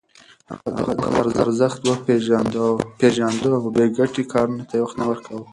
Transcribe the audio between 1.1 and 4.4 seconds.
وخت ارزښت پېژانده او بې ګټې